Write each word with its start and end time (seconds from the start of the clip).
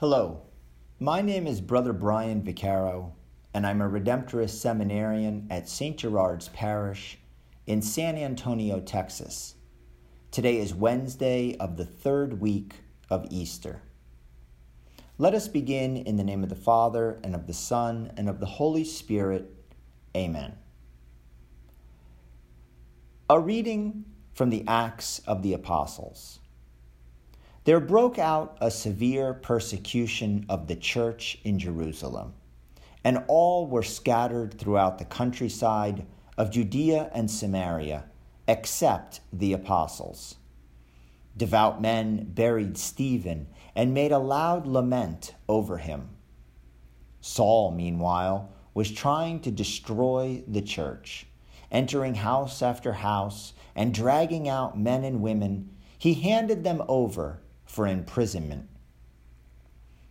Hello, 0.00 0.40
my 0.98 1.20
name 1.20 1.46
is 1.46 1.60
Brother 1.60 1.92
Brian 1.92 2.40
Vicaro, 2.40 3.12
and 3.52 3.66
I'm 3.66 3.82
a 3.82 3.90
Redemptorist 3.90 4.58
seminarian 4.58 5.46
at 5.50 5.68
St. 5.68 5.98
Gerard's 5.98 6.48
Parish 6.48 7.18
in 7.66 7.82
San 7.82 8.16
Antonio, 8.16 8.80
Texas. 8.80 9.56
Today 10.30 10.56
is 10.56 10.74
Wednesday 10.74 11.54
of 11.60 11.76
the 11.76 11.84
third 11.84 12.40
week 12.40 12.76
of 13.10 13.26
Easter. 13.28 13.82
Let 15.18 15.34
us 15.34 15.48
begin 15.48 15.98
in 15.98 16.16
the 16.16 16.24
name 16.24 16.42
of 16.42 16.48
the 16.48 16.54
Father, 16.54 17.20
and 17.22 17.34
of 17.34 17.46
the 17.46 17.52
Son, 17.52 18.10
and 18.16 18.26
of 18.26 18.40
the 18.40 18.46
Holy 18.46 18.84
Spirit. 18.84 19.54
Amen. 20.16 20.54
A 23.28 23.38
reading 23.38 24.06
from 24.32 24.48
the 24.48 24.64
Acts 24.66 25.18
of 25.26 25.42
the 25.42 25.52
Apostles. 25.52 26.38
There 27.64 27.78
broke 27.78 28.18
out 28.18 28.56
a 28.62 28.70
severe 28.70 29.34
persecution 29.34 30.46
of 30.48 30.66
the 30.66 30.76
church 30.76 31.38
in 31.44 31.58
Jerusalem, 31.58 32.32
and 33.04 33.22
all 33.28 33.66
were 33.66 33.82
scattered 33.82 34.58
throughout 34.58 34.96
the 34.96 35.04
countryside 35.04 36.06
of 36.38 36.50
Judea 36.50 37.10
and 37.12 37.30
Samaria, 37.30 38.04
except 38.48 39.20
the 39.30 39.52
apostles. 39.52 40.36
Devout 41.36 41.82
men 41.82 42.32
buried 42.32 42.78
Stephen 42.78 43.46
and 43.74 43.92
made 43.92 44.12
a 44.12 44.18
loud 44.18 44.66
lament 44.66 45.34
over 45.46 45.76
him. 45.76 46.08
Saul, 47.20 47.72
meanwhile, 47.72 48.50
was 48.72 48.90
trying 48.90 49.38
to 49.40 49.50
destroy 49.50 50.42
the 50.48 50.62
church, 50.62 51.26
entering 51.70 52.14
house 52.14 52.62
after 52.62 52.94
house 52.94 53.52
and 53.76 53.92
dragging 53.92 54.48
out 54.48 54.78
men 54.78 55.04
and 55.04 55.20
women. 55.20 55.68
He 55.98 56.14
handed 56.14 56.64
them 56.64 56.82
over 56.88 57.42
for 57.70 57.86
imprisonment. 57.86 58.68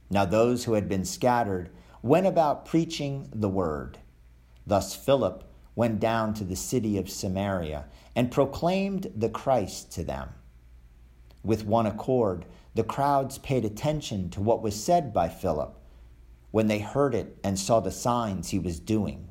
Now, 0.09 0.23
those 0.23 0.63
who 0.63 0.73
had 0.73 0.87
been 0.87 1.03
scattered 1.03 1.69
went 2.01 2.25
about 2.25 2.65
preaching 2.65 3.27
the 3.33 3.49
word. 3.49 3.99
Thus, 4.65 4.95
Philip 4.95 5.43
went 5.75 5.99
down 5.99 6.33
to 6.35 6.45
the 6.45 6.55
city 6.55 6.97
of 6.97 7.09
Samaria 7.09 7.85
and 8.15 8.31
proclaimed 8.31 9.11
the 9.13 9.29
Christ 9.29 9.91
to 9.91 10.05
them. 10.05 10.29
With 11.43 11.65
one 11.65 11.85
accord, 11.85 12.45
the 12.75 12.83
crowds 12.83 13.37
paid 13.37 13.65
attention 13.65 14.29
to 14.31 14.41
what 14.41 14.61
was 14.61 14.81
said 14.81 15.13
by 15.13 15.27
Philip 15.27 15.77
when 16.51 16.67
they 16.67 16.79
heard 16.79 17.13
it 17.13 17.37
and 17.43 17.59
saw 17.59 17.81
the 17.81 17.91
signs 17.91 18.49
he 18.49 18.59
was 18.59 18.79
doing. 18.79 19.27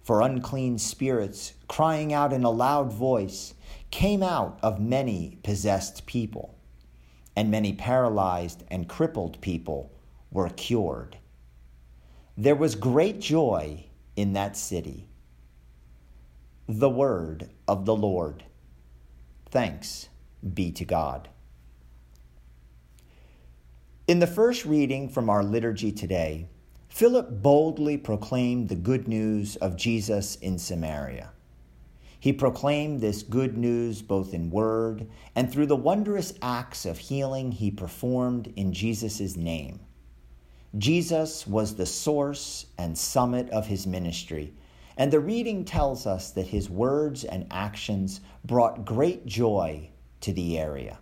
For 0.00 0.20
unclean 0.20 0.78
spirits, 0.78 1.54
crying 1.66 2.12
out 2.12 2.32
in 2.32 2.44
a 2.44 2.50
loud 2.50 2.92
voice, 2.92 3.54
came 3.90 4.22
out 4.22 4.58
of 4.62 4.80
many 4.80 5.38
possessed 5.42 6.06
people 6.06 6.56
and 7.36 7.50
many 7.50 7.72
paralyzed 7.72 8.64
and 8.68 8.88
crippled 8.88 9.40
people 9.40 9.92
were 10.30 10.48
cured. 10.48 11.18
There 12.36 12.56
was 12.56 12.74
great 12.74 13.20
joy 13.20 13.86
in 14.16 14.32
that 14.32 14.56
city. 14.56 15.08
The 16.68 16.90
word 16.90 17.50
of 17.68 17.84
the 17.84 17.96
Lord. 17.96 18.44
Thanks 19.50 20.08
be 20.54 20.72
to 20.72 20.84
God. 20.84 21.28
In 24.08 24.18
the 24.18 24.26
first 24.26 24.64
reading 24.64 25.08
from 25.08 25.30
our 25.30 25.44
liturgy 25.44 25.92
today, 25.92 26.48
Philip 26.88 27.42
boldly 27.42 27.96
proclaimed 27.96 28.68
the 28.68 28.74
good 28.74 29.08
news 29.08 29.56
of 29.56 29.76
Jesus 29.76 30.36
in 30.36 30.58
Samaria. 30.58 31.30
He 32.22 32.32
proclaimed 32.32 33.00
this 33.00 33.24
good 33.24 33.58
news 33.58 34.00
both 34.00 34.32
in 34.32 34.48
word 34.48 35.08
and 35.34 35.50
through 35.50 35.66
the 35.66 35.74
wondrous 35.74 36.32
acts 36.40 36.86
of 36.86 36.96
healing 36.96 37.50
he 37.50 37.68
performed 37.68 38.52
in 38.54 38.72
Jesus' 38.72 39.36
name. 39.36 39.80
Jesus 40.78 41.48
was 41.48 41.74
the 41.74 41.84
source 41.84 42.66
and 42.78 42.96
summit 42.96 43.50
of 43.50 43.66
his 43.66 43.88
ministry, 43.88 44.54
and 44.96 45.12
the 45.12 45.18
reading 45.18 45.64
tells 45.64 46.06
us 46.06 46.30
that 46.30 46.46
his 46.46 46.70
words 46.70 47.24
and 47.24 47.44
actions 47.50 48.20
brought 48.44 48.84
great 48.84 49.26
joy 49.26 49.90
to 50.20 50.32
the 50.32 50.60
area. 50.60 51.00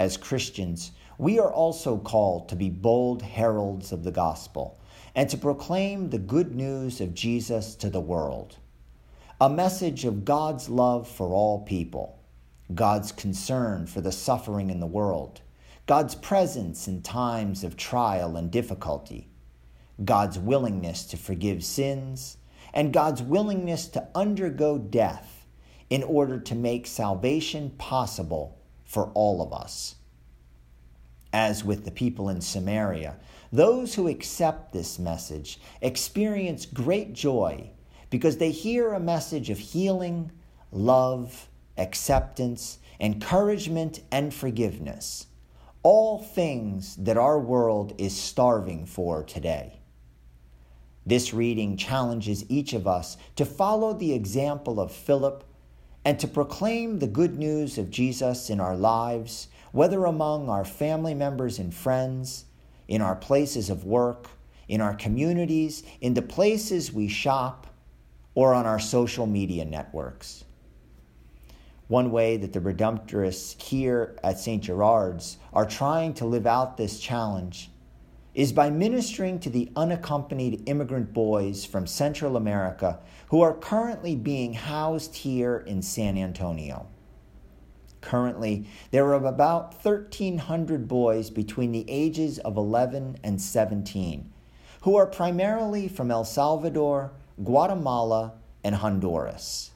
As 0.00 0.16
Christians, 0.16 0.92
we 1.18 1.38
are 1.38 1.52
also 1.52 1.98
called 1.98 2.48
to 2.48 2.56
be 2.56 2.70
bold 2.70 3.20
heralds 3.20 3.92
of 3.92 4.04
the 4.04 4.10
gospel 4.10 4.80
and 5.14 5.28
to 5.28 5.36
proclaim 5.36 6.08
the 6.08 6.18
good 6.18 6.54
news 6.54 7.02
of 7.02 7.12
Jesus 7.12 7.74
to 7.74 7.90
the 7.90 8.00
world 8.00 8.56
a 9.38 9.50
message 9.50 10.06
of 10.06 10.24
God's 10.24 10.70
love 10.70 11.06
for 11.06 11.34
all 11.34 11.60
people, 11.60 12.18
God's 12.74 13.12
concern 13.12 13.86
for 13.86 14.00
the 14.00 14.12
suffering 14.12 14.70
in 14.70 14.80
the 14.80 14.86
world, 14.86 15.42
God's 15.86 16.14
presence 16.14 16.88
in 16.88 17.02
times 17.02 17.62
of 17.62 17.76
trial 17.76 18.36
and 18.36 18.50
difficulty, 18.50 19.28
God's 20.02 20.38
willingness 20.38 21.04
to 21.06 21.18
forgive 21.18 21.62
sins, 21.62 22.38
and 22.72 22.94
God's 22.94 23.22
willingness 23.22 23.88
to 23.88 24.08
undergo 24.14 24.78
death 24.78 25.46
in 25.90 26.02
order 26.02 26.40
to 26.40 26.54
make 26.54 26.86
salvation 26.86 27.70
possible 27.76 28.58
for 28.86 29.10
all 29.12 29.42
of 29.42 29.52
us. 29.52 29.96
As 31.34 31.62
with 31.62 31.84
the 31.84 31.90
people 31.90 32.30
in 32.30 32.40
Samaria, 32.40 33.16
those 33.52 33.94
who 33.94 34.08
accept 34.08 34.72
this 34.72 34.98
message 34.98 35.60
experience 35.82 36.64
great 36.64 37.12
joy 37.12 37.70
because 38.10 38.38
they 38.38 38.50
hear 38.50 38.92
a 38.92 39.00
message 39.00 39.50
of 39.50 39.58
healing, 39.58 40.30
love, 40.72 41.48
acceptance, 41.76 42.78
encouragement, 43.00 44.00
and 44.10 44.32
forgiveness. 44.32 45.26
All 45.82 46.18
things 46.18 46.96
that 46.96 47.16
our 47.16 47.38
world 47.38 47.94
is 47.98 48.16
starving 48.16 48.86
for 48.86 49.22
today. 49.22 49.80
This 51.04 51.32
reading 51.32 51.76
challenges 51.76 52.44
each 52.48 52.72
of 52.72 52.88
us 52.88 53.16
to 53.36 53.44
follow 53.44 53.92
the 53.92 54.12
example 54.12 54.80
of 54.80 54.90
Philip 54.90 55.44
and 56.04 56.18
to 56.18 56.26
proclaim 56.26 56.98
the 56.98 57.06
good 57.06 57.38
news 57.38 57.78
of 57.78 57.90
Jesus 57.90 58.50
in 58.50 58.60
our 58.60 58.76
lives, 58.76 59.48
whether 59.72 60.04
among 60.04 60.48
our 60.48 60.64
family 60.64 61.14
members 61.14 61.58
and 61.58 61.72
friends, 61.72 62.44
in 62.88 63.02
our 63.02 63.16
places 63.16 63.70
of 63.70 63.84
work, 63.84 64.28
in 64.68 64.80
our 64.80 64.94
communities, 64.94 65.82
in 66.00 66.14
the 66.14 66.22
places 66.22 66.92
we 66.92 67.08
shop, 67.08 67.66
or 68.36 68.54
on 68.54 68.66
our 68.66 68.78
social 68.78 69.26
media 69.26 69.64
networks. 69.64 70.44
One 71.88 72.10
way 72.10 72.36
that 72.36 72.52
the 72.52 72.60
Redemptorists 72.60 73.60
here 73.60 74.16
at 74.22 74.38
St. 74.38 74.62
Gerard's 74.62 75.38
are 75.52 75.66
trying 75.66 76.14
to 76.14 76.26
live 76.26 76.46
out 76.46 76.76
this 76.76 77.00
challenge 77.00 77.70
is 78.34 78.52
by 78.52 78.68
ministering 78.68 79.40
to 79.40 79.48
the 79.48 79.70
unaccompanied 79.74 80.68
immigrant 80.68 81.14
boys 81.14 81.64
from 81.64 81.86
Central 81.86 82.36
America 82.36 82.98
who 83.28 83.40
are 83.40 83.54
currently 83.54 84.14
being 84.14 84.52
housed 84.52 85.16
here 85.16 85.64
in 85.66 85.80
San 85.80 86.18
Antonio. 86.18 86.86
Currently, 88.02 88.68
there 88.90 89.06
are 89.06 89.24
about 89.24 89.82
1,300 89.82 90.86
boys 90.86 91.30
between 91.30 91.72
the 91.72 91.86
ages 91.88 92.38
of 92.40 92.58
11 92.58 93.16
and 93.24 93.40
17 93.40 94.30
who 94.82 94.96
are 94.96 95.06
primarily 95.06 95.88
from 95.88 96.10
El 96.10 96.24
Salvador, 96.24 97.12
Guatemala, 97.42 98.34
and 98.64 98.74
Honduras. 98.74 99.70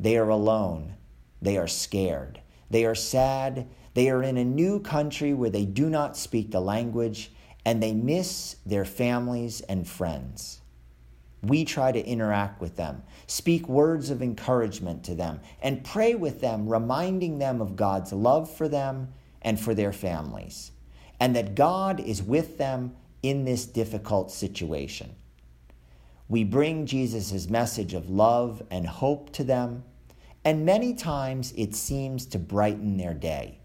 They 0.00 0.16
are 0.16 0.28
alone. 0.28 0.94
They 1.40 1.56
are 1.56 1.68
scared. 1.68 2.40
They 2.70 2.84
are 2.84 2.94
sad. 2.94 3.68
They 3.94 4.10
are 4.10 4.22
in 4.22 4.36
a 4.36 4.44
new 4.44 4.80
country 4.80 5.34
where 5.34 5.50
they 5.50 5.64
do 5.64 5.88
not 5.88 6.16
speak 6.16 6.50
the 6.50 6.60
language 6.60 7.30
and 7.64 7.80
they 7.80 7.92
miss 7.92 8.56
their 8.66 8.84
families 8.84 9.60
and 9.60 9.86
friends. 9.86 10.60
We 11.42 11.64
try 11.64 11.92
to 11.92 12.04
interact 12.04 12.60
with 12.60 12.76
them, 12.76 13.02
speak 13.26 13.68
words 13.68 14.10
of 14.10 14.22
encouragement 14.22 15.04
to 15.04 15.14
them, 15.14 15.40
and 15.60 15.84
pray 15.84 16.14
with 16.14 16.40
them, 16.40 16.68
reminding 16.68 17.38
them 17.38 17.60
of 17.60 17.76
God's 17.76 18.12
love 18.12 18.50
for 18.50 18.68
them 18.68 19.12
and 19.42 19.60
for 19.60 19.74
their 19.74 19.92
families, 19.92 20.72
and 21.20 21.34
that 21.36 21.54
God 21.54 22.00
is 22.00 22.22
with 22.22 22.58
them 22.58 22.94
in 23.22 23.44
this 23.44 23.66
difficult 23.66 24.30
situation. 24.30 25.14
We 26.28 26.44
bring 26.44 26.86
Jesus' 26.86 27.48
message 27.50 27.94
of 27.94 28.08
love 28.08 28.62
and 28.70 28.86
hope 28.86 29.32
to 29.32 29.44
them, 29.44 29.84
and 30.44 30.64
many 30.64 30.94
times 30.94 31.52
it 31.56 31.74
seems 31.74 32.26
to 32.26 32.38
brighten 32.38 32.96
their 32.96 33.14
day. 33.14 33.58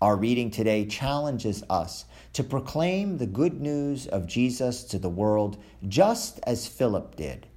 Our 0.00 0.16
reading 0.16 0.52
today 0.52 0.86
challenges 0.86 1.64
us 1.68 2.04
to 2.34 2.44
proclaim 2.44 3.18
the 3.18 3.26
good 3.26 3.60
news 3.60 4.06
of 4.06 4.28
Jesus 4.28 4.84
to 4.84 4.98
the 4.98 5.08
world 5.08 5.58
just 5.88 6.38
as 6.46 6.68
Philip 6.68 7.16
did. 7.16 7.48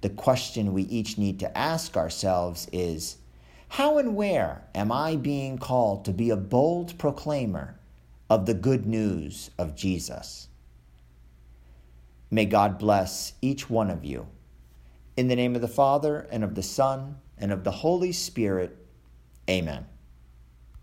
The 0.00 0.08
question 0.08 0.72
we 0.72 0.84
each 0.84 1.18
need 1.18 1.38
to 1.40 1.58
ask 1.58 1.98
ourselves 1.98 2.66
is 2.72 3.18
How 3.68 3.98
and 3.98 4.16
where 4.16 4.64
am 4.74 4.90
I 4.90 5.16
being 5.16 5.58
called 5.58 6.06
to 6.06 6.12
be 6.12 6.30
a 6.30 6.36
bold 6.36 6.96
proclaimer 6.96 7.78
of 8.30 8.46
the 8.46 8.54
good 8.54 8.86
news 8.86 9.50
of 9.58 9.76
Jesus? 9.76 10.48
May 12.30 12.44
God 12.44 12.78
bless 12.78 13.32
each 13.42 13.68
one 13.68 13.90
of 13.90 14.04
you. 14.04 14.28
In 15.16 15.28
the 15.28 15.36
name 15.36 15.54
of 15.54 15.60
the 15.60 15.68
Father, 15.68 16.28
and 16.30 16.44
of 16.44 16.54
the 16.54 16.62
Son, 16.62 17.16
and 17.36 17.50
of 17.50 17.64
the 17.64 17.70
Holy 17.70 18.12
Spirit, 18.12 18.76
amen. 19.48 19.86